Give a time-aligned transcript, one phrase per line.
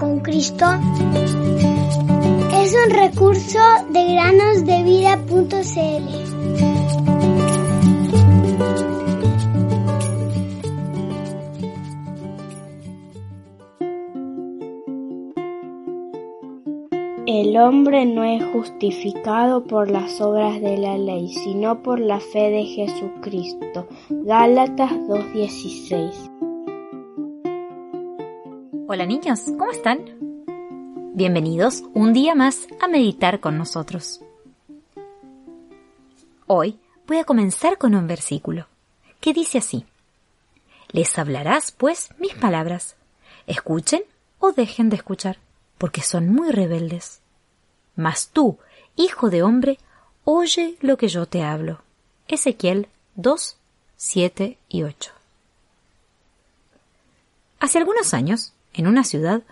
[0.00, 0.64] con Cristo
[2.54, 3.58] es un recurso
[3.90, 6.30] de granosdevida.cl.
[17.26, 22.50] El hombre no es justificado por las obras de la ley, sino por la fe
[22.50, 23.86] de Jesucristo.
[24.08, 26.29] Gálatas 2.16
[28.92, 30.04] Hola niños, ¿cómo están?
[31.14, 34.20] Bienvenidos un día más a meditar con nosotros.
[36.48, 36.76] Hoy
[37.06, 38.66] voy a comenzar con un versículo
[39.20, 39.86] que dice así.
[40.88, 42.96] Les hablarás, pues, mis palabras.
[43.46, 44.02] Escuchen
[44.40, 45.38] o dejen de escuchar,
[45.78, 47.20] porque son muy rebeldes.
[47.94, 48.58] Mas tú,
[48.96, 49.78] hijo de hombre,
[50.24, 51.80] oye lo que yo te hablo.
[52.26, 53.56] Ezequiel 2,
[53.96, 55.12] 7 y 8.
[57.60, 59.42] Hace algunos años, en una ciudad,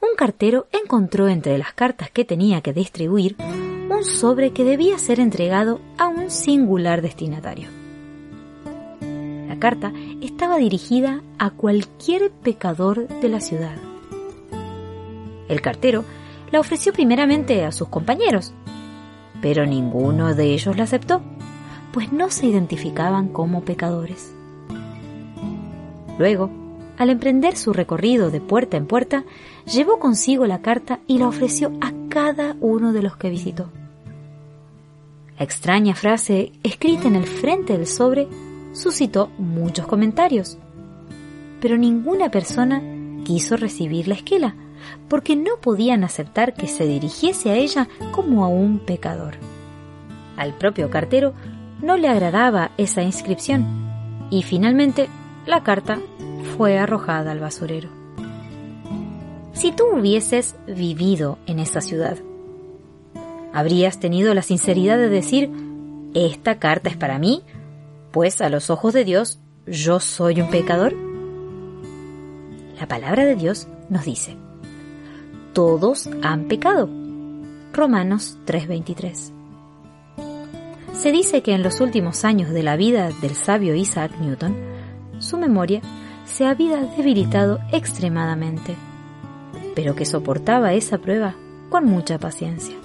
[0.00, 3.36] un cartero encontró entre las cartas que tenía que distribuir
[3.90, 7.68] un sobre que debía ser entregado a un singular destinatario.
[9.48, 13.76] La carta estaba dirigida a cualquier pecador de la ciudad.
[15.48, 16.04] El cartero
[16.50, 18.52] la ofreció primeramente a sus compañeros,
[19.40, 21.22] pero ninguno de ellos la aceptó,
[21.92, 24.34] pues no se identificaban como pecadores.
[26.18, 26.50] Luego,
[26.98, 29.24] al emprender su recorrido de puerta en puerta,
[29.66, 33.70] llevó consigo la carta y la ofreció a cada uno de los que visitó.
[35.38, 38.26] La extraña frase escrita en el frente del sobre
[38.72, 40.58] suscitó muchos comentarios,
[41.60, 42.82] pero ninguna persona
[43.24, 44.54] quiso recibir la esquela,
[45.08, 49.34] porque no podían aceptar que se dirigiese a ella como a un pecador.
[50.36, 51.34] Al propio cartero
[51.82, 53.66] no le agradaba esa inscripción,
[54.30, 55.08] y finalmente
[55.46, 55.98] la carta
[56.56, 57.88] fue arrojada al basurero.
[59.52, 62.18] Si tú hubieses vivido en esa ciudad,
[63.52, 65.50] ¿habrías tenido la sinceridad de decir,
[66.14, 67.42] esta carta es para mí,
[68.12, 70.94] pues a los ojos de Dios yo soy un pecador?
[72.78, 74.36] La palabra de Dios nos dice,
[75.52, 76.88] todos han pecado.
[77.72, 79.32] Romanos 3:23.
[80.92, 84.54] Se dice que en los últimos años de la vida del sabio Isaac Newton,
[85.18, 85.80] su memoria
[86.26, 88.76] se había debilitado extremadamente,
[89.74, 91.34] pero que soportaba esa prueba
[91.70, 92.76] con mucha paciencia.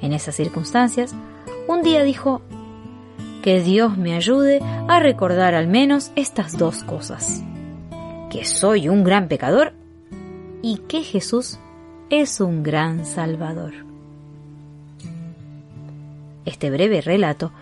[0.00, 1.14] En esas circunstancias,
[1.66, 2.42] un día dijo,
[3.42, 7.44] que Dios me ayude a recordar al menos estas dos cosas,
[8.28, 9.72] que soy un gran pecador
[10.62, 11.58] y que Jesús
[12.10, 13.72] es un gran Salvador.
[16.44, 17.52] Este breve relato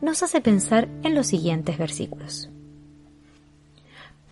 [0.00, 2.52] nos hace pensar en los siguientes versículos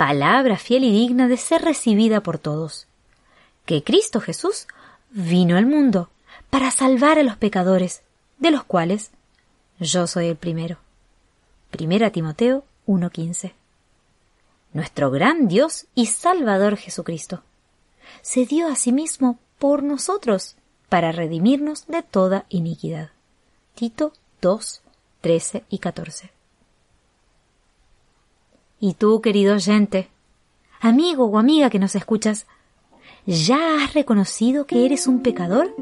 [0.01, 2.87] palabra fiel y digna de ser recibida por todos,
[3.67, 4.67] que Cristo Jesús
[5.11, 6.09] vino al mundo
[6.49, 8.01] para salvar a los pecadores,
[8.39, 9.11] de los cuales
[9.79, 10.79] yo soy el primero.
[11.71, 13.53] Primera Timoteo 1:15.
[14.73, 17.43] Nuestro gran Dios y Salvador Jesucristo
[18.23, 20.57] se dio a sí mismo por nosotros
[20.89, 23.11] para redimirnos de toda iniquidad.
[23.75, 24.81] Tito 2,
[25.21, 26.40] 13 y 14.
[28.81, 30.09] Y tú, querido oyente,
[30.81, 32.47] amigo o amiga que nos escuchas,
[33.27, 35.75] ¿ya has reconocido que eres un pecador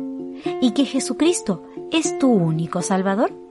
[0.60, 3.47] y que Jesucristo es tu único Salvador?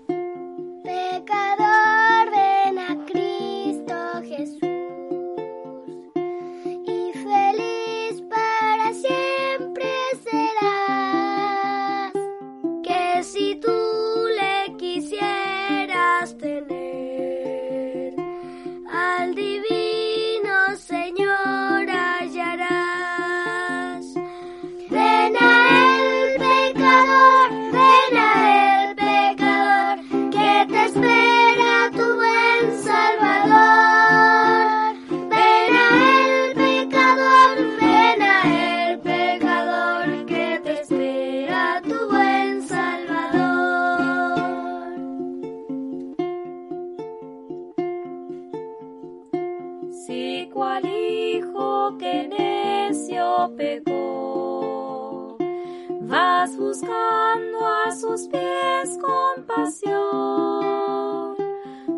[56.48, 59.96] Vas buscando a sus pies compasión.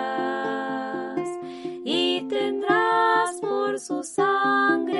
[1.84, 4.91] y tendrás por su sangre